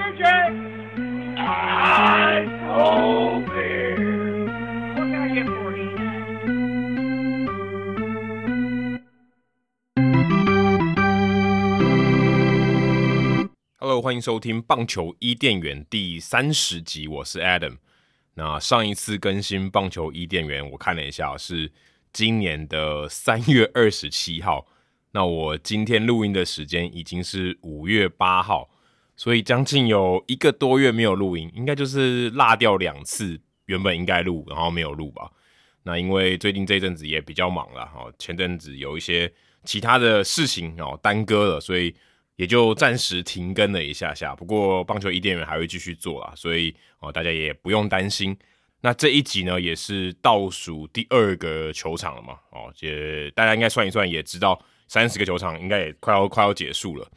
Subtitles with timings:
[0.00, 0.04] I
[2.62, 3.96] told beer.
[4.94, 5.96] What can I get for you?
[13.78, 17.78] Hello，欢迎收听棒球伊甸园第三十集，我是 Adam。
[18.34, 21.72] 那上一次更新棒球伊甸园，我看了一下，是
[22.12, 24.68] 今年的三月二十七号。
[25.10, 28.70] 那我今天录音的时间已经是五月八号。
[29.18, 35.28] 所以将近有一个多月没有录音，应该就是落掉两次，原本应该录，然后没有录吧。
[35.82, 39.30] 那因为最近这阵子也比较忙了，哈，前阵子有一些
[39.64, 41.92] 其他的事情哦耽搁了，所以
[42.36, 44.36] 也就暂时停更了一下下。
[44.36, 48.38] 不过棒球伊甸园还会继续做啦，所以哦大家也不用担心。
[48.80, 57.10] 那这一集呢也是倒数第二个球场了嘛，哦，也大家应该算一算也知道三十个球场应该也快要快要结束了。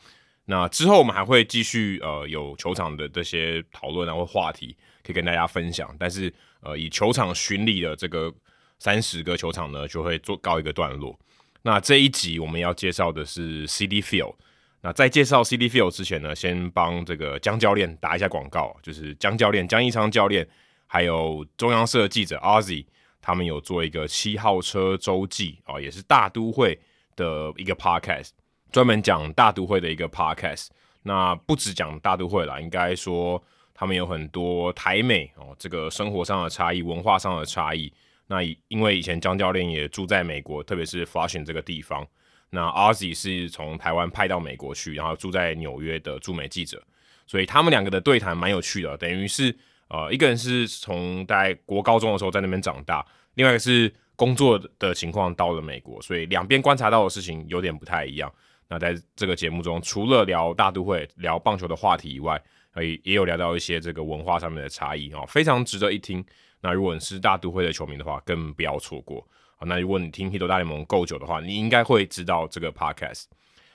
[0.52, 8.30] 那之后我们还会继续呃有球场的这些讨论啊或话题可以跟大家分享，但是呃以球场巡礼的这个
[8.78, 11.18] 三十个球场呢就会做告一个段落。
[11.62, 14.36] 那这一集我们要介绍的是 CD Field。
[14.82, 20.46] 那在介绍 CD Field 之前呢，先帮这个江教练打一下广告，就是江教练江一昌教练
[20.86, 22.86] 还有中央社记者 Ozzy
[23.22, 26.78] 他们有做一个七号车周记啊，也是大都会
[27.16, 28.32] 的一个 podcast。
[28.72, 30.68] 专门讲大都会的一个 podcast，
[31.04, 33.42] 那不只讲大都会啦，应该说
[33.74, 37.92] 他们有很多台美哦，这个生活上的差异、文化上的差异。
[38.28, 42.08] 那因为以前江教练也住在美国，特别是 Flushing 这个地方，
[42.50, 46.82] 那 Ozzy 是从台湾派到美国去，然后住在纽约的驻美记者，
[47.28, 49.54] 所以他们两个的对谈蛮有趣的，等于是
[49.90, 58.32] 呃，一个人是从大概国高中的时候在那边长大，另外一个是工作的情况到了美国，所以两边观察到的事情有点不太一样。
[58.72, 62.42] 那在这个节目中，除了聊大都会、聊棒球的话题以外，
[62.78, 66.24] 也也有聊到一些这个文化上面的差异哦，非常值得一听。
[66.62, 69.28] 那如果你是大都会的球迷的话，更不要错过。
[69.58, 73.26] 好，那如果你听《h i t 大联盟》够久的话，你应该会知道这个 podcast。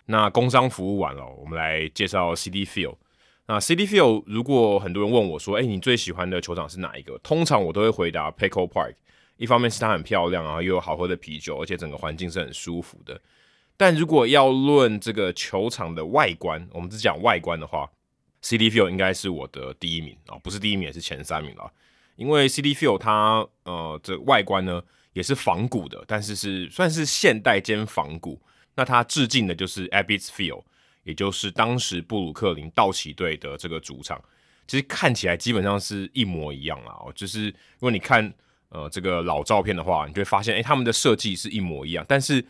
[0.06, 2.96] 那工商服务完了，我们来介绍 CD Field。
[3.48, 8.94] 那 CD Field，如果很多人问我说：“哎，你最喜欢的球场是哪一个？”通常我都会回答 Petco Park。
[9.36, 13.20] 一方面是它很漂亮啊，又有好喝的啤酒，而且整个环境是很舒服的。
[13.78, 17.86] 但如果要论这个球场的外观，我们只讲外观的话
[18.42, 21.70] ，Citi Field 应该是我的第一名啊，不是第一名也是前三名了。
[22.16, 24.82] 因为 Citi Field 它呃这外观呢
[25.12, 28.40] 也是仿古的，但是是算是现代兼仿古。
[28.74, 30.62] 那它致敬的就是 Ebbets Field，
[31.04, 34.18] 也就是当时布鲁克林道奇队的这个主场。
[34.66, 38.32] 其实看起来基本上是一模一样啦，就是如果你看
[38.70, 42.42] 呃这个老照片的话，你就会发现，哎，他们的设计是一模一样，但是。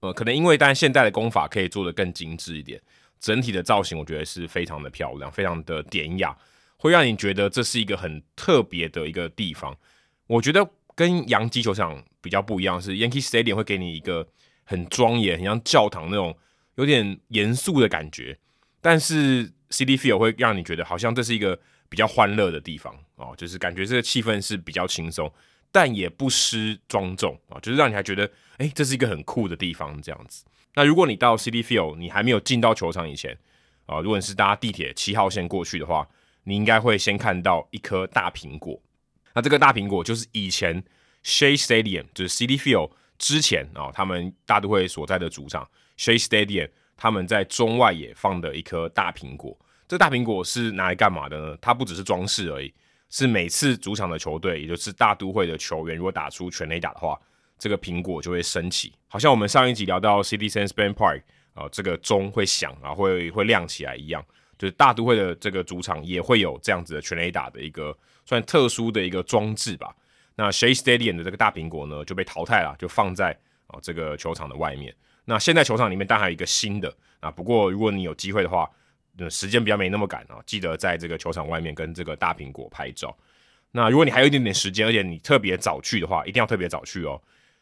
[0.00, 2.80] 呃，可能因为但现代的工法可以做得更精致一点，
[3.20, 6.36] 整体的造型我觉得是非常的漂亮，非常的典雅，
[6.76, 9.76] 会让你觉得这是一个很特别的一个地方。
[10.26, 14.26] 我觉得跟洋基球场比较不一样，是 Yankee Stadium 会给你一个
[14.64, 16.36] 很庄严、很像教堂那种
[16.76, 18.38] 有点严肃的感觉，
[18.80, 21.58] 但是 Citi Field 会让你觉得好像这是一个
[21.88, 25.30] 比较欢乐的地方哦，就是感觉这个气氛是比较轻松。
[25.72, 28.28] 但也不失庄重啊，就是让你还觉得，
[28.60, 30.44] 哎、这是一个很酷的地方这样子。
[30.74, 33.36] 那如果你到 City Field，你还没有进到球场以前
[33.86, 36.06] 啊，如果你是搭地铁七号线过去的话，
[36.44, 38.78] 你应该会先看到一颗大苹果。
[39.34, 40.84] 那这个大苹果就是以前
[41.24, 45.66] Shea Stadium，就是 City Field 之前啊，他们大都会所在的主场
[45.96, 49.58] Shea Stadium，他们在中外野放的一颗大苹果。
[49.88, 51.56] 这大苹果是拿来干嘛的呢？
[51.62, 52.72] 它不只是装饰而已。
[53.08, 57.20] 是每次主场的球队，也就是大都会的球员，如果打出全垒打的话，
[57.60, 61.22] 这个苹果就会升起，好像我们上一集聊到 Citizens Bank Park
[61.54, 64.24] 啊、这个钟会响啊，会会亮起来一样，
[64.58, 69.94] 就是大都会的这个主场也会有这样子的全垒打的一个算特殊的一个装置吧。
[70.34, 73.38] 那 she Stadium 的这个大苹果呢，就被淘汰了，就放在
[73.68, 74.92] 啊、这个球场的外面。
[75.26, 78.68] 那现在球场里面当然还有一个新的啊，不过如果你有机会的话。
[79.28, 83.14] 时间比较没那么赶啊，记得在这个球场外面跟这个大苹果拍照。
[83.70, 87.20] 那如果你还有一点点时间，而且你特别早去的话，一定要特别早去哦。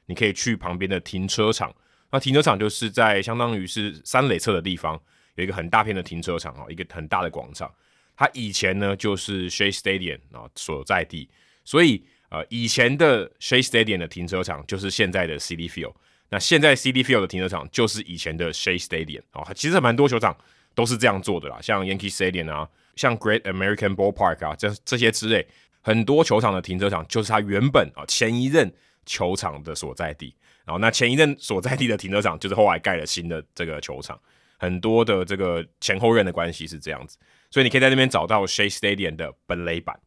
[0.09, 1.73] 你可以去旁边的停车场，
[2.11, 5.01] 那停车场就是在相当于是三垒侧的地方，
[5.37, 7.73] 有一个很大片的停车场啊，一个很大的广场。
[8.17, 11.29] 它以前呢就是 Shea Stadium 啊所在地，
[11.65, 15.95] 所以呃以前的 Shea Stadium 的停车场就是现在的 Citi Field，
[16.31, 20.37] 那现在 Citi Field 的停车场就是以前的 Shea Stadium 啊，其实蛮多球场。
[20.75, 25.45] 都是这样做的啦，像 Yankee Stadium 啊，像 Great American Ballpark 啊，这这些之类，
[25.81, 28.73] 很多球场的停车场就是它原本啊前一任
[29.09, 30.35] 球场的所在地，
[30.67, 34.21] 然后那前一任所在地的停车场就是后来盖了新的这个球场，
[34.59, 37.17] 很多的这个前后任的关系是这样子，
[37.51, 39.99] 所以你可以在那边找到 Shea Stadium 的本垒板。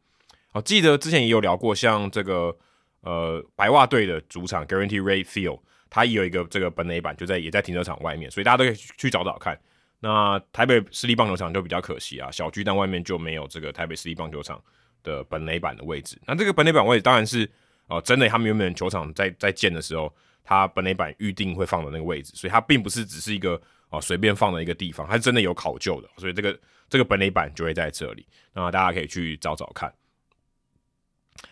[0.52, 2.56] 好，记得之前也有聊过，像这个
[3.00, 5.60] 呃白袜队的主场 Guarantee Rate Field，
[5.90, 9.58] 它也有一个这个本垒板，就在也在停车场外面，所以大家都可以去找找看。
[10.00, 14.60] 那台北市立棒球场就比较可惜啊，小巨蛋外面就没有这个台北市立棒球场
[15.02, 16.20] 的本垒板的位置。
[16.26, 17.48] 那这个本垒板位置当然是
[17.96, 20.12] 哦、真的他们原本球场在在建的时候，
[20.44, 23.60] 它本垒板预定会放的那个位置，所以它并不是只是一个
[23.90, 26.58] 哦随便放的一个地方，它是真的有考究的，所以这个
[26.88, 28.26] 这个本垒板就会在这里。
[28.52, 29.92] 那大家可以去找找看。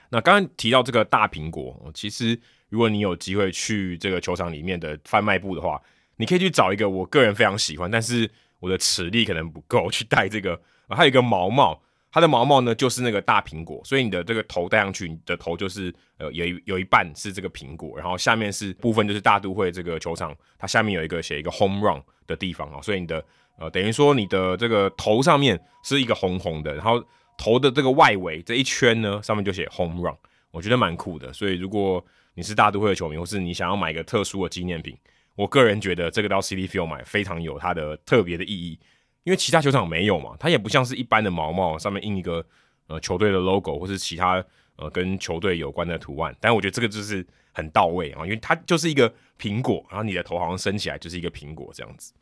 [0.09, 2.39] 那刚刚提到这个大苹果，其实
[2.69, 5.81] 如果你有机会去这个球场里面的贩卖部的话。
[6.17, 10.61] 你可以去找一个我个人非常喜欢，但是我的齿力可能不够去戴这个。
[10.91, 23.25] 还有一个毛毛，它的毛毛呢就是那个大苹果，所以你的这个头戴上去，你的头就是呃有一有一半是这个苹果，然后下面是部分就是大都会这个球场，它下面有一个写一个 home run 的地方啊，所以你的
[23.59, 27.03] 呃等于说你的这个头上面是一个红红的，然后
[27.39, 30.17] 头的这个外围这一圈呢上面就写 home run，
[30.51, 31.33] 我觉得蛮酷的。
[31.33, 32.05] 所以如果
[32.35, 34.97] 你是大都会的球迷，或是你想要买一个特殊的纪念品。
[35.37, 38.79] 我个人觉得这个到 Citi Field 买非常有它的特别的意义，
[39.31, 42.45] 因为其他球场没有嘛，它也不像是一般的毛毛上面印一个
[42.89, 44.45] 呃球队的 logo 或是其他
[44.75, 52.13] 呃跟球队有关的图案，但我觉得这个就是很到位啊，因为它就是一个苹果，然后你的头好像升起来就是一个苹果这样子。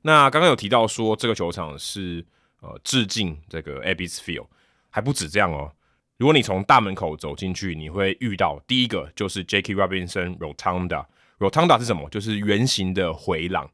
[0.00, 2.24] 那刚刚有提到说这个球场是
[2.60, 4.46] 呃致敬这个 Abbey's Field，
[4.88, 5.70] 还不止这样哦，
[6.16, 11.04] 如果你从大门口走进去，你会遇到第一个就是 Jackie Robinson Rotunda。
[11.38, 12.08] Rotunda 是什么？
[12.08, 13.70] 就是圆形的回廊，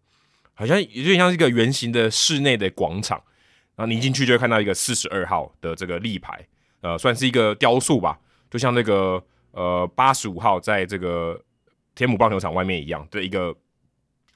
[0.54, 3.22] 好像有点像是一个圆形的室内的广场。
[3.74, 6.46] 然后你一进去就会看到一个四十二号的这个立牌，
[6.82, 8.18] 呃，算是一个雕塑吧，
[8.50, 9.20] 就像那个
[9.52, 11.42] 呃八十五号在这个
[11.94, 13.56] 天母棒球场外面一样的一个，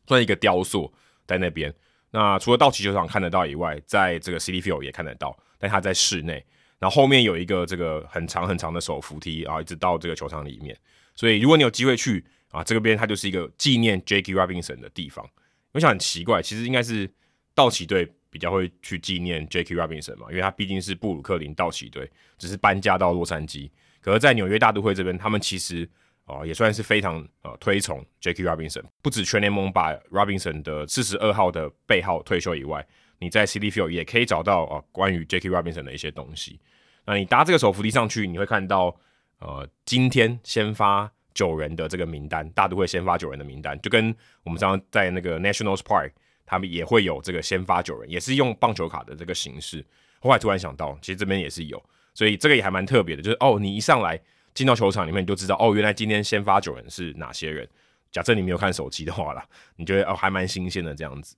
[0.06, 0.90] 算一个雕塑
[1.26, 1.72] 在那边。
[2.10, 6.42] 那除了道奇球场看得到以外，在这个 City Field 也看得到，但它在室内。
[6.78, 10.74] 然后后面有一个这个很长很长的手扶梯啊，一直到这个球场里面。
[11.14, 15.28] 所以如果你有机会去，啊，这个边它就是一个纪念 Jackie Robinson 的地方。
[15.76, 17.06] 我想很奇怪，其实应该是
[17.54, 23.70] 道奇队比较会去纪念 j a k Robinson 嘛，因为他毕竟是布鲁克林道奇队，只是搬家到洛杉矶。
[24.00, 25.86] 可是，在纽约大都会这边，他们其实
[26.24, 28.82] 啊也算是非常呃推崇 j a k Robinson。
[29.02, 32.82] 不止全联盟把 Robinson 的四十二号的背号退休以外，
[33.18, 36.58] 你在 City Field 也可以找到啊关于 j a k Robinson 的一些东西。
[37.04, 38.96] 那你搭这个手扶梯上去，你会看到
[39.40, 41.12] 呃今天先发。
[41.36, 44.06] 九人的这个名单，大都会先发九人的名单，就跟
[44.42, 46.10] 我们刚刚在那个 Nationals Park，
[46.46, 49.84] 他们也会有这个先发九人，也是用棒球卡的这个形式。
[50.18, 51.80] 后来突然想到，其实这边也是有，
[52.14, 53.20] 所以这个也还蛮特别的。
[53.20, 54.18] 就是哦，你一上来
[54.54, 57.68] 进到球场里面，你就知道哦，原来今天先发九人是哪些人。
[58.10, 59.46] 假设你没有看手机的话啦，
[59.76, 61.36] 你觉得哦还蛮新鲜的这样子。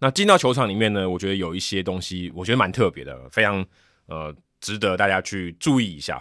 [0.00, 3.64] 那进到球场里面呢，我觉得有一些东西，我觉得蛮特别的，非常
[4.06, 6.20] 呃值得大家去注意一下。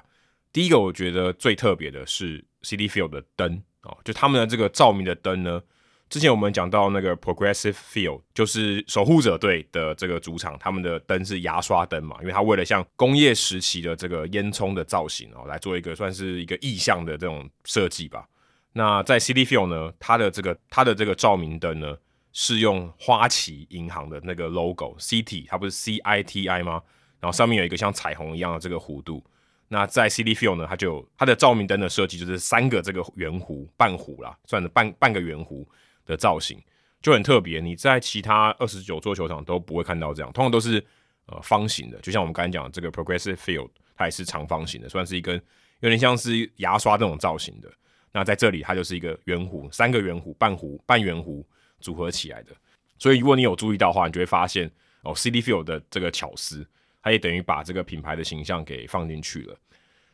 [0.53, 2.45] 第一个，我觉得最特别的是。
[2.63, 5.61] City Field 的灯哦，就他们的这个照明的灯呢。
[6.09, 18.27] 之前我们讲到那个 Progressive Field，就是守护者队的这个主场，他们的灯是牙刷灯嘛，因为他为了像工业时期的这个烟囱的造型哦，来做一个算是一个意象的这种设计吧。
[18.73, 21.95] 那在 City Field 呢，它的这个它的这个照明灯呢，
[22.33, 26.81] 是用花旗银行的那个 logo，City，它不是 C I T I 吗？
[27.19, 29.23] 然后上面有一个像彩虹一样的这个弧度。
[29.71, 35.64] 那在 Citi Field 呢，它就它的照明灯的设计就是三个这个圆弧半弧啦，算是半半个圆弧
[36.07, 36.59] 的造型，
[37.04, 37.59] 就很特别。
[37.59, 40.83] 你在其他二十九座球场都不会看到这样，通常都是
[41.28, 45.40] 呃方形的，就像我们刚才讲这个 Progressive Field，它也是长方形的，算是一根
[45.81, 47.71] 有点像是牙刷这种造型的。
[48.11, 51.45] 那在这里它就是一个圆弧，三个圆弧半弧半圆弧
[51.80, 52.52] 组合起来的。
[52.97, 54.69] 所以如果你有注意到的话，你就会发现
[55.04, 56.66] 哦，Citi Field 的这个巧思。
[57.01, 59.57] 它也等于把这个品牌的形象给放进去了。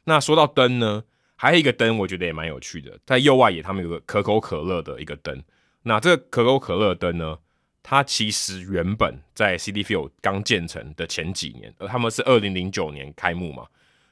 [0.04, 1.04] 那说到灯呢，
[1.36, 5.44] 还有一个灯，我觉得也蛮有趣的，在右外野他们有个可口可乐的一个灯。
[5.82, 7.38] 那这个可口可乐灯呢，
[7.82, 13.66] 它其实原本在 Citi Field 刚建成的前几年，而他们是二零零九年开幕嘛，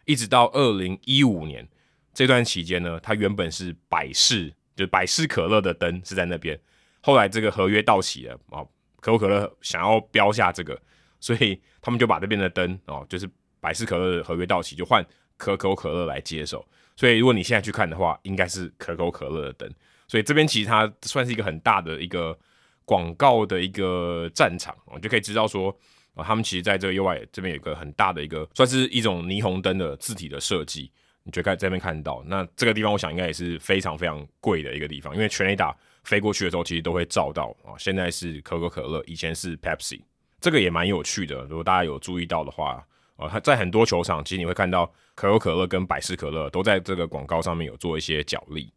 [0.06, 1.68] 一直到二零一五年
[2.13, 6.60] 这段期间呢，它原本是百事，就百事可乐的灯是在那边。
[7.01, 8.65] 后来这个合约到期了啊，
[9.00, 10.80] 可口可乐想要标下这个。
[11.24, 13.30] 所以他们就把这边的灯哦，就是
[13.62, 15.06] 百事可乐的合约到期，就换
[15.38, 16.68] 可口可乐来接手。
[16.98, 19.74] 所以如果你现在去看的话，应该是可口可乐的灯。
[20.06, 22.38] 所以这边其实它算是一个很大的一个
[22.84, 25.74] 广告的一个战场，我就可以知道说
[26.13, 30.92] 啊，他们其实在这个右外这边有个很大的一个，算是一种霓虹灯的字体的设计。
[31.25, 37.80] 你就可以在这边看到，那这个地方我想应该也是非常非常贵的一个地方，因为全雷达飞过去的时候，其实都会照到啊。
[37.80, 40.01] 现在是可口可乐，以前是 Pepsi，
[40.44, 41.44] 这个也蛮有趣的。
[41.44, 42.86] 如果大家有注意到的话，
[43.16, 48.70] 啊，它在很多球场，其实你会看到可口可乐跟百事可乐都在这个广告上面有做一些角力。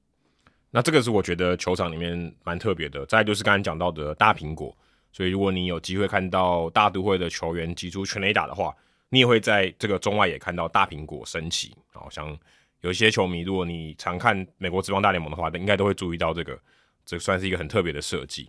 [0.71, 3.05] 那这个是我觉得球场里面蛮特别的。
[3.07, 4.73] 再就是刚才讲到的大苹果，
[5.11, 8.73] 所以如果你有机会看到大都会的球员击出全垒打的话，
[9.09, 11.75] 你也会在这个中外也看到大苹果升起。
[11.93, 12.39] 好像
[12.83, 16.57] 有一些球迷，如果你常看美国职棒大联盟的话，应该都会注意到这个，
[17.05, 18.49] 这算是一个很特别的设计。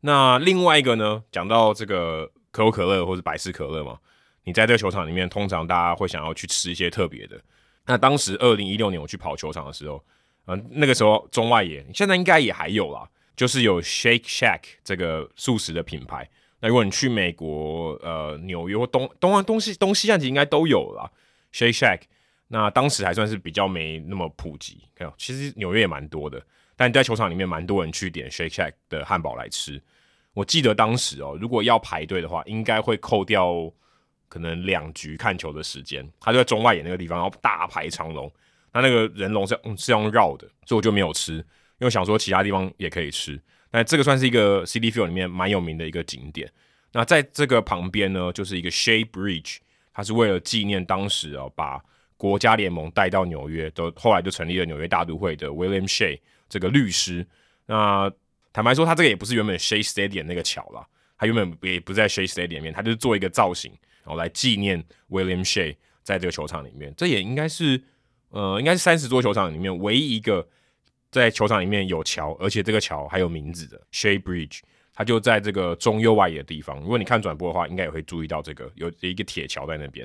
[0.00, 3.96] 那另外一个呢，讲到这个可口可乐或者百事可乐嘛，
[4.42, 7.40] 你在这个球场里面，通常大家会想要去吃一些特别的。
[7.86, 10.04] 那当时二零一六年我去跑球场的时候，
[10.46, 16.28] 嗯、那个时候中外野现在应该也还有啦，就是有 Shake Shack 这个素食的品牌。
[16.58, 21.08] 那如果你去美国，呃，纽约或东东岸、东西、东西岸，其实应该都有啦。
[21.52, 22.00] Shake Shack。
[22.48, 24.80] 那当时还算是比较没那么普及，
[25.16, 26.42] 其实纽约也蛮多的，
[26.74, 29.80] 但在球场里面蛮多人去点 Shake Shack 的汉堡来吃。
[30.38, 33.68] 我记得当时哦，如果要排队的话，应该会扣掉
[34.28, 36.08] 可能两局看球的时间。
[36.20, 38.32] 他就在中外野那个地方，然后大排长龙，
[38.72, 41.38] 那那个人龙是用是用绕的，所以我就没有吃，
[41.80, 43.36] 因为想说其他地方也可以吃。
[43.72, 46.48] 那这个算是一个 Citi Field 里面蛮有名的一个景点。
[46.92, 49.56] 那在这个旁边呢，就是一个 she Bridge，
[49.92, 51.82] 它是为了纪念当时哦把
[52.16, 56.16] 国家联盟带到纽约，都后来就成立了纽约大都会的 William Shea
[56.48, 57.26] 这个律师。
[57.66, 58.08] 那
[58.58, 60.84] 坦白说，他这个也不是原本 Shea Stadium 那个桥啦，
[61.16, 63.70] 他原本也不在 Shea Stadium 里面，他就是做一个造型，
[64.02, 66.92] 然后来纪念 William Shea 在这个球场里面。
[66.96, 67.80] 这也应该是
[68.30, 70.44] 呃，应该是三十座球场里面唯一一个
[71.12, 74.58] 在球场里面有桥，而且这个桥还有名字的 Shea Bridge。
[74.92, 76.80] 它就在这个中右外野的地方。
[76.80, 80.04] 如果你看转播的话，应该也会注意到这个有一个铁桥在那边。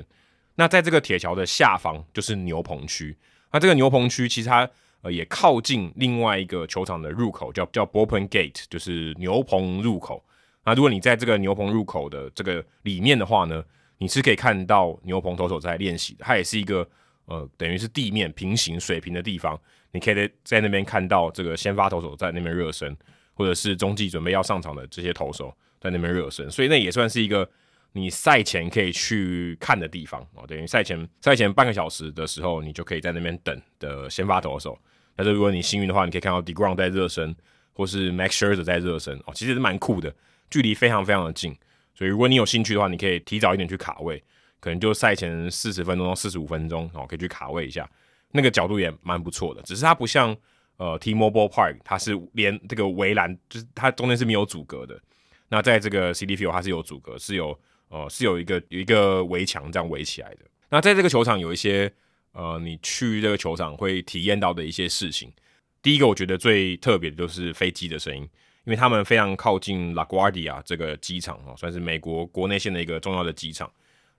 [0.54, 3.16] 那在这个铁桥的下方就是牛棚区，
[3.50, 4.70] 那这个牛棚区其实它
[5.04, 10.24] 呃也靠近另外一个球场的入口，叫叫 Bullpen Gate，就是牛棚入口。
[10.64, 13.62] 那如果你在这个牛棚入口的这个里面的话呢，
[13.98, 16.24] 你是可以看到牛棚投手在练习的。
[16.24, 16.88] 它也是一个
[17.26, 19.60] 呃等于是地面平行水平的地方，
[19.92, 22.96] 你可以在在那边看到这个先发投手在那边热身，
[23.34, 27.48] 或者是中继准备要上场的这些投手在那边热身，所以那也算是一个。
[27.96, 34.76] 你赛前可以去看的地方哦，等于赛前赛前半个小时的时候，你就可以在那边等的先发投手。
[35.16, 37.34] 但是如果你幸运的话，你可以看到 DeGrom 在热身，
[37.72, 40.14] 或是 Max Scherzer 在热身哦，其实是蛮酷的，
[40.50, 41.56] 距离非常非常的近。
[41.94, 44.22] 所以如果你有兴趣的话，你可以提早一点去卡位，
[44.60, 47.88] 可能就赛前四十分钟到四十五分钟哦，可以去卡位一下，
[48.32, 49.62] 那个角度也蛮不错的。
[49.62, 50.36] 只是它不像
[50.76, 55.00] 呃 T-Mobile Park，它是连这个围栏，就是它中间是没有阻隔的。
[55.48, 57.58] 那在这个 Citi Field 它是有阻隔，是有。
[57.90, 60.38] 呃，是有一个有一个围墙这样围起来的。
[60.68, 61.92] 那在这个球场有一些
[62.34, 65.32] 呃，你去这个球场会体验到的一些事情。
[65.80, 68.22] 第一个，我觉得最特别的就是飞机的声音，
[68.64, 73.70] 因为他们非常靠近 LaGuardia 这个机场哦，算是美国国内线的一个重要的机场。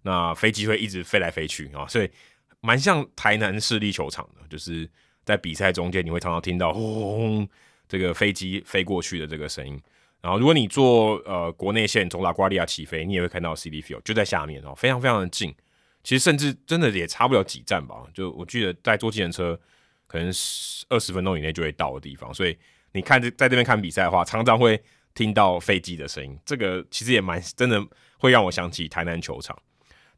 [0.02, 2.10] 那飞机会一直飞来飞去啊，所以
[2.62, 4.90] 蛮像台南市立球场的，就是
[5.24, 7.48] 在比赛中间你会常常听到轰
[7.88, 9.82] 这个飞机飞过去的这个声音。
[10.22, 15.54] 然后，如果你坐呃国内线从拉瓜利亚起飞，你也会看到 Citi Field 就在下面哦，非常非常的近。
[16.06, 19.60] 其实甚至真的也差不了几站吧，就我记得在坐计程车，
[20.06, 20.28] 可能
[20.88, 22.32] 二十分钟以内就会到的地方。
[22.32, 22.56] 所以
[22.92, 24.80] 你看这在这边看比赛的话，常常会
[25.16, 26.40] 听到飞机的声音。
[26.46, 27.84] 这个其实也蛮真的，
[28.20, 29.60] 会让我想起台南球场。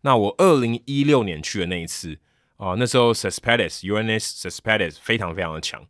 [0.02, 2.20] 那我二零一六年去的那一次
[2.58, 5.82] 啊、那时候 Suspedes UNS Suspedes 非常非常的强，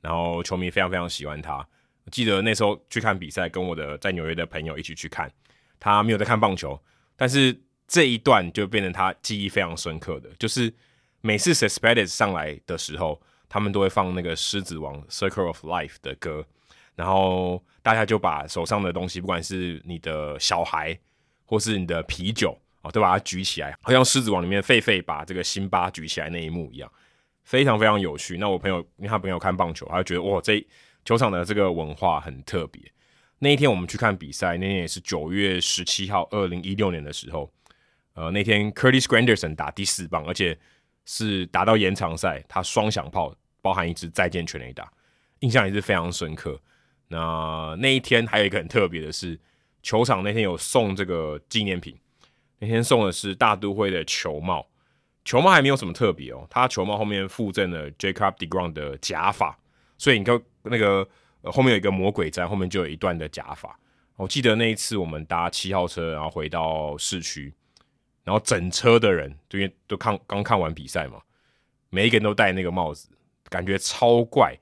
[0.00, 1.66] 然后球迷非常非常喜欢他。
[2.12, 5.32] 记得那时候去看比赛，跟我的在纽约的朋友一起去看，
[5.80, 6.80] 他没有在看棒球，
[7.16, 7.58] 但是
[7.90, 10.72] 这一段就变成他记忆非常深刻的，就是
[11.22, 16.46] 每次 suspended 上来的时候，他们都会放那个狮子王 Circle of Life 的歌，
[16.94, 20.96] 然后大家就把手上的东西，不管是你的小孩
[21.44, 26.88] 或是你的啤酒啊，都把它举起来，好像狮子王里面狒狒把这个辛巴举起来那一幕一样，
[27.42, 28.38] 非常非常有趣。
[28.38, 30.64] 那我朋友因为他朋友看棒球，他就觉得哇这。
[31.02, 32.80] 球场的这个文化很特别。
[33.38, 37.50] 那一天我们去看比赛，那天也是九月十七号，二零一六年的时候。
[38.20, 40.58] 呃，那天 Curtis Granderson 打第四棒，而且
[41.06, 44.92] 是打到延长赛，他双响炮包含一支再见全垒打，
[45.38, 46.60] 印象也是非常深刻。
[47.08, 49.40] 那那一天还有一个很特别的是，
[49.82, 51.98] 球场那天有送这个纪念品，
[52.58, 54.68] 那天送的是大都会的球帽，
[55.24, 59.58] 球帽还没有什么特别哦，他球帽后面附赠了 Jacob deGrom 的假发。
[59.96, 61.08] 所以你看那个、
[61.40, 63.74] 呃、后面有一个魔鬼毡，后面就有一段的假发。
[64.16, 67.52] 我记得那一次我们搭七号车，然后回到市区，
[68.24, 71.20] 然后整车的人，因为都看刚看完比赛嘛，
[71.88, 73.08] 每一个人都戴那个帽子，
[73.48, 74.56] 感觉超怪。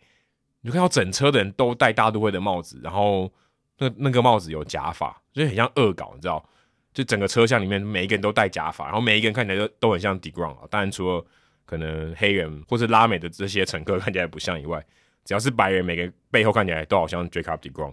[0.61, 3.33] 你就看到整车的人都戴大都会的帽子，然后
[3.79, 6.45] 那那个帽子有假发，所以很像恶搞，你知道？
[6.93, 10.67] 就整个车厢里面每一个人都戴假发，然后每一个人看起来都都很像 deGrom 啊。
[10.69, 11.25] 当然除了
[11.65, 14.85] 可能黑人或是拉美的这些乘客看起来不像以外，
[15.25, 17.93] 只要是白人，每个背后看起来都好像 Jacob deGrom，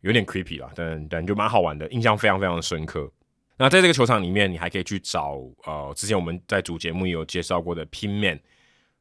[0.00, 3.10] 有点 creepy 啦，但但就蛮好玩的，印象非常非常的深刻。
[3.58, 8.38] 那在这个球场里面，你还可以去找呃，之前我们在主节目有介绍过的 Pinman，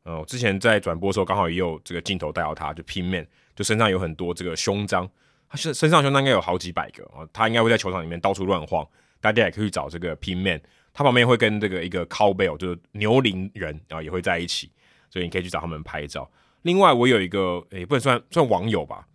[0.03, 5.09] 呃，之前在转播的时候刚好也有这个镜头带到他，就 Pinman，就身上有很多这个胸章，
[5.49, 8.87] 他身身上胸章应该有好几百个啊，他应该会在球场里面到处乱晃，
[9.19, 10.61] 大家也可以去找这个 Pinman，
[10.93, 14.71] 他旁边会跟这个一个 Cowbell 就是牛铃人，然后也会在一起，
[15.09, 16.31] 所以你可以去找他们拍照。
[16.61, 19.05] 另外，我有一个也、不能算算网友吧，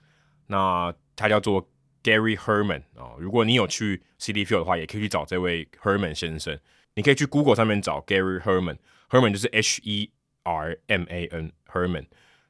[0.49, 1.67] 那他叫做
[2.03, 6.59] Gary Herman 啊、哦，如果你有去 Citi Field 的话，也可以去找这位 Herman 先生。
[6.95, 10.11] 你可以去 Google 上面找 Gary Herman，Herman 就是 H E
[10.43, 12.07] R M A N Herman，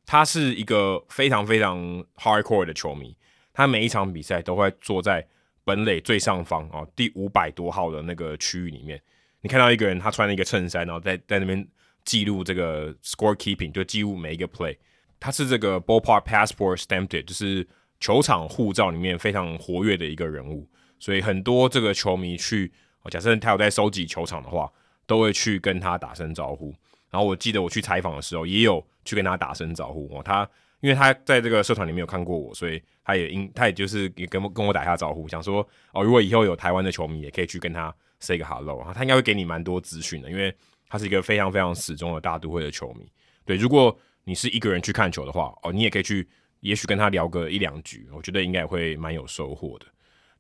[0.06, 3.16] 他是一个非常非常 hardcore 的球迷，
[3.52, 5.26] 他每一场比赛都会坐在
[5.64, 9.00] 本垒最上方啊、哦，第五百多号的那个区域里面。
[9.42, 11.66] 你看到一个人，他穿了一个衬衫，然后在在那边
[12.04, 14.76] 记录这个 score keeping，就记录每一个 play。
[15.18, 17.66] 他是这个 Ballpark Passport Stamped，就是
[18.00, 20.66] 球场护照里面非常活跃的一个人物，
[20.98, 22.72] 所以很多这个球迷去，
[23.10, 24.70] 假设他有在收集球场的话，
[25.06, 26.74] 都会去跟他打声招呼。
[27.10, 30.22] 然后我记得我去采访的时候，也有去跟他打声招呼哦。
[30.24, 30.48] 他
[30.80, 38.82] 因为他在这个社团里面有看过我，所以他也应他也就是也跟跟我打一下招呼，想说哦，如果以后有台湾的球迷，也可以去跟他 say 个 hello。
[38.94, 40.54] 他应该会给你蛮多资讯的，因为
[40.88, 43.06] 他是一个非常非常始终的大都会的球迷。
[43.44, 46.28] 对，如果你是一个人去看球的话，哦，你也可以去，
[46.60, 49.86] 也许跟他聊个一两局，我觉得应该会蛮有收获的。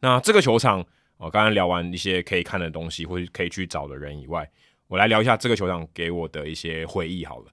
[0.00, 0.84] 那这个球场，
[1.18, 4.50] 我刚刚聊完一些可以看的东西，或可以去找的人以外，
[4.86, 7.46] 我来聊一下这个球场给我的一些回忆好了。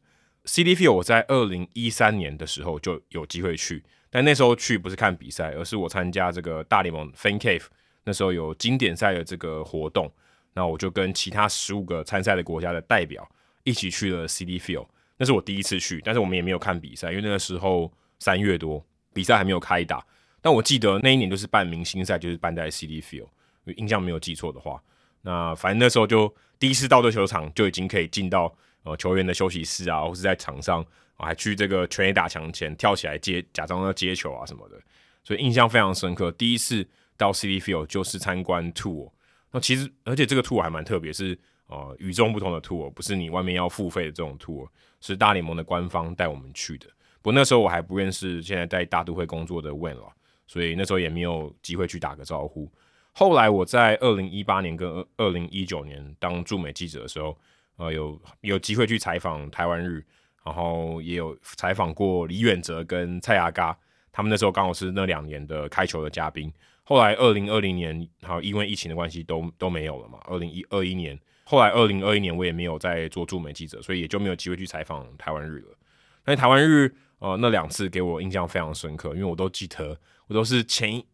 [0.46, 7.66] C D Field 我在二零一三年的时候就有机会去，但那时候去不是看比赛，而是我参加这个大联盟 Fan Cave，
[8.06, 10.10] 那时候有经典赛的这个活动，
[10.54, 13.30] 那我就跟其他十五个参赛的国家的代表
[13.64, 14.88] 一起去了 C D Field。
[15.18, 20.06] 那是我第一次去，但是我们也没有看比赛，因为那个时候三月多，比赛还没有开打。
[20.42, 23.28] 但我记得那一年就是办明星赛，就是办在 Citi Field，
[23.76, 24.82] 印象没有记错的话。
[25.22, 30.86] 那反正那时候就第一次到这球场，就已经可以进到呃球员的休息室啊，或是在场上，
[31.18, 34.80] 还去这个全垒打墙前跳起来接，假装要接球啊什么的，
[35.24, 36.32] 所以印象非常深刻。
[36.32, 39.12] 第一次到 Citi Field 就是参观 tour，
[39.52, 44.68] 那其实而且这个 tour 还蛮特别，是呃与众不同的 tour，不是你外面要付费的这种 tour。
[45.00, 46.88] 是大联盟的官方带我们去的，
[47.28, 50.10] 不过那时候我还不认识现在在大都会工作的 Van 了，
[50.48, 52.72] 所以那时候也没有机会去打个招呼。
[53.12, 57.38] 后来我在二零一八年跟二零一九年当驻美记者的时候，
[57.76, 60.02] 呃，有有机会去采访台湾日，
[60.46, 63.78] 然后也有采访过李远哲跟蔡阿嘎，
[64.10, 66.50] 他们那时候刚好是那两年的开球的嘉宾。
[66.86, 71.20] 后来二零二零年，好因为疫情的关系都都没有了嘛，二零一二一年。
[71.44, 75.78] 后来，二零二一年我也没有再做驻美记者，所以也就没有机会去采访台湾日了。
[76.24, 81.06] 但是台湾日，呃，那两次给我印象非常深刻，因为我都记得，我都是前一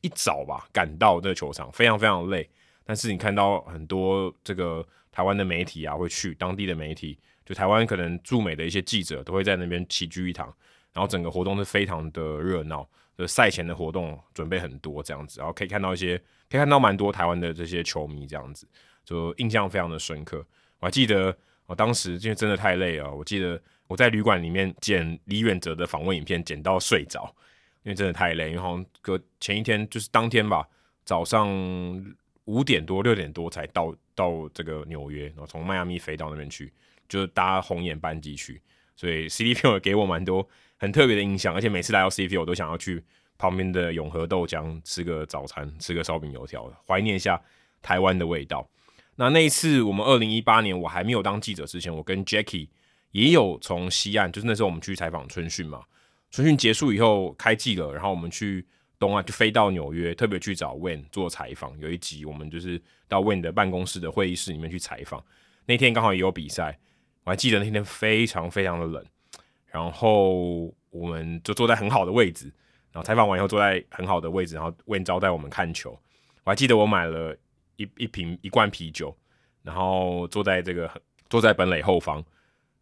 [0.00, 2.48] 一,早吧赶到这个球场，非常非常累。
[2.84, 10.46] 但是你看到很多这个台湾的媒体啊，会去当地的媒体，就台湾可能驻美的一些记者都会在那边齐聚一堂，
[10.92, 12.88] 然后整个活动是非常的热闹。
[13.16, 16.16] 就赛前的活动准备很多这样子，然后可以看到一些，
[16.48, 18.64] 可以看到蛮多台湾的这些球迷这样子。
[19.04, 20.38] 就印象非常的深刻，
[20.78, 27.34] 我还记得我当时因为真的太累了，我记得我在旅馆里面剪李远哲的访问影片，剪到睡着，
[27.82, 28.50] 因为真的太累。
[28.50, 30.64] 因为好像隔前一天就是当天吧，
[31.04, 31.48] 早上
[32.44, 36.72] 五点多六点多才到到这个纽约，然后从迈阿密飞到那边去，
[37.08, 38.60] 就是搭红眼班机去，
[38.94, 40.46] 所以 Citi Field 给我蛮多
[40.76, 43.02] 很特别的印象，而且每次来到 Citi Field 我都想要去
[43.38, 47.40] 旁边的永和豆浆吃个早餐，吃个烧饼油条，怀念一下
[47.80, 48.68] 台湾的味道。
[49.16, 52.68] 那那一次，我们二零一八年我还没有当记者之前，我跟 Jackie
[53.10, 55.82] 也有从西岸，就是那时候我们去采访春训嘛。
[56.30, 58.66] 春训结束以后开季了，然后我们去
[58.98, 61.78] 东岸就飞到纽约，特别去找 Win 做采访。
[61.78, 65.24] 有一集我们就是到 Win 的办公室的会议室里面去采访。
[65.66, 66.78] 那天刚好也有比赛，
[67.24, 69.04] 我还记得那天非常非常的冷，
[69.66, 72.46] 然后我们就坐在很好的位置，
[72.92, 75.90] 然后采访完以后坐在很好的位置，然后 Win 招待我们看球。
[76.44, 77.36] 我还记得我买了。
[77.80, 79.16] 一一瓶一罐啤酒，
[79.62, 80.90] 然后坐在这个
[81.30, 82.20] 坐在本垒后方，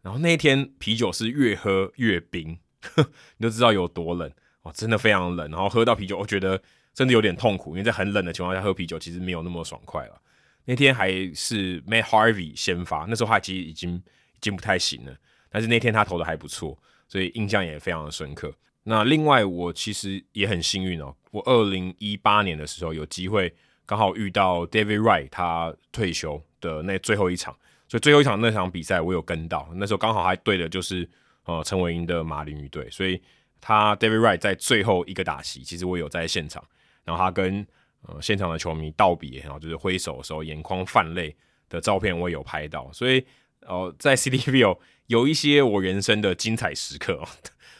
[0.07, 2.57] 然后那一天啤酒是越喝越冰，
[3.35, 5.51] 你就知道有多冷哦，真的非常冷。
[5.51, 6.61] 然后喝到啤酒，我觉得
[6.93, 10.21] 真的有点痛苦，因为在很冷的情况下喝啤酒，其实没有那么爽快了。
[10.63, 15.13] 那天还是 Matt Harvey 先发，那时候他其实已经已经不太行了，
[15.49, 18.53] 但是那天他投的还不错，所以印象也非常的深刻。
[18.83, 21.13] 那另外，我其实也很幸运哦。
[21.31, 23.53] 我二零一八年的时候有机会
[23.85, 27.53] 刚好遇到 David Wright 他退休的那最后一场，
[27.87, 29.69] 所以最后一场那场比赛我有跟到。
[29.75, 31.09] 那时候刚好还对的就是
[31.45, 33.21] 呃陈伟英的马林鱼队，所以
[33.61, 36.63] 他 David Wright 在最后一个打席，其实我有在现场。
[37.03, 37.65] 然后他跟
[38.01, 41.35] 呃现场的球迷道别，然后就是挥手的时候眼眶泛泪
[41.69, 42.91] 的照片我也有拍到。
[42.91, 43.25] 所以
[43.61, 47.27] 呃在 Citi Field 有一些我人生的精彩时刻哦。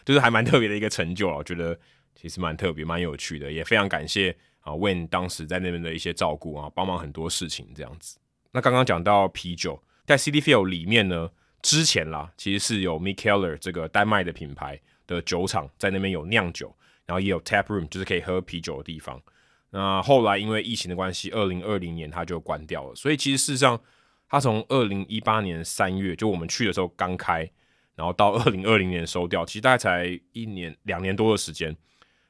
[0.06, 1.78] 就是还蛮特别的一个成就啊，我觉得
[2.16, 8.18] 其实蛮特别、蛮有趣的，也非常感谢啊 Wayne 当时在那边的一些照顾啊，帮忙很多事情这样子。
[8.54, 11.30] 那刚刚讲到啤酒，在 Citi Field 里面呢，
[11.62, 19.22] 之前啦，其实是有 Mikkeller 这个丹麦的品牌的酒厂在那边有酿酒，然后也有 Tap Room，就是可以喝啤酒的地方。
[19.70, 23.80] 那后来因为疫情的关系，二零二零年它就关掉了，所以其实事实上，
[24.28, 27.48] 它从二零一八年三月就我们去的时候刚开。
[27.96, 31.76] 然后到二零二零年收掉，其实大概才一年两年多的时间。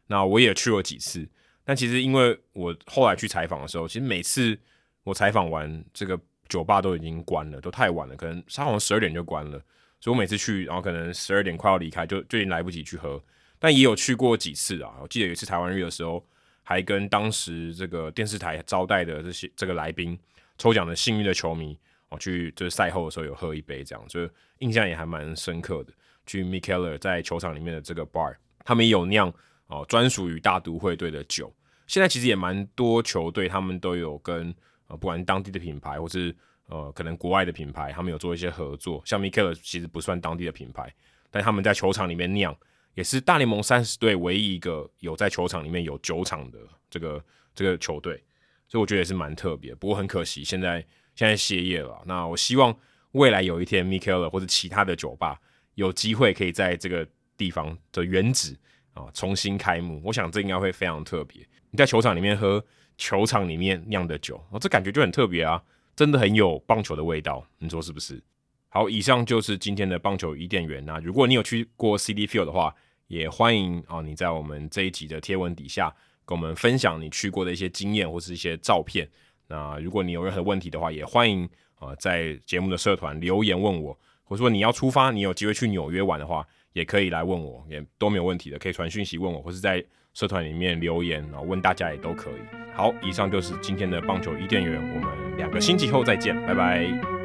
[0.05, 1.27] 那我也去过几次，
[1.65, 4.57] 但其实因为我后来去采访的时候，其实每次
[5.03, 9.61] 我采访完，这个酒吧都已经关了，都太晚了，可能他好像十二点就关了。
[9.99, 13.21] 所以我每次去，然后可能十二点快要离开，就就已经来不及去喝。
[13.59, 16.23] 但也有去过几次啊，我记得有一次台湾日的时候，
[16.63, 20.17] 还跟当时这个电视台招待的这些这个来宾
[20.57, 21.77] 抽奖的幸运的球迷。
[22.09, 24.29] 我去就是赛后的时候有喝一杯这样，所以
[24.59, 25.91] 印象也还蛮深刻的。
[26.25, 29.33] 去 Mikkeller 在球场里面的这个 bar，他们也有酿
[29.67, 31.53] 哦专属于大都会队的酒。
[31.85, 34.53] 现在其实也蛮多球队，他们都有跟
[34.87, 36.35] 呃不管当地的品牌，或是
[36.67, 39.01] 呃可能国外的品牌，他们有做一些合作。
[39.05, 40.93] 像 m i k e l 其实不算当地的品牌，
[41.29, 42.55] 但他们在球场里面酿，
[42.95, 47.23] 也是大联盟三十队唯一一个有在球场里面有酒厂的这个
[47.53, 48.23] 这个球队，
[48.67, 49.75] 所以我觉得也是蛮特别。
[49.75, 50.85] 不过很可惜，现在。
[51.17, 52.77] 现在歇业了，那我希望
[53.13, 55.41] 未来有一天 m i k e l 或者其他的酒吧
[55.73, 57.03] 有机会可以在这个
[57.35, 58.55] 地方的原址
[58.93, 59.99] 啊重新开幕。
[60.05, 61.41] 我想这应该会非常特别。
[61.71, 62.63] 你在球场里面喝
[62.97, 65.61] 球场里面酿的酒，哦，这感觉就很特别啊，
[65.95, 68.21] 真的很有棒球的味道，你说是不是？
[68.69, 70.83] 好，以上就是今天的棒球伊甸园。
[70.85, 72.75] 那如果你有去过 Citi Field 的话，
[73.07, 79.09] 也欢迎啊你在我们这一集的贴文底下跟我们分享你去过的一些经验或是一些照片。
[79.47, 81.47] 那如果你有任何问题的话，也欢迎
[81.79, 89.83] 啊、在节目的社团留言问我，或者说你要出发，你有机会去纽约玩的话，也可以来问我，也都没有问题的，可以传讯息问我，或是在
[90.17, 92.57] 社团里面留言，然后问大家也都可以。
[92.73, 97.16] 好，以上就是今天的棒球伊甸园，我们两个星期后再见，拜拜。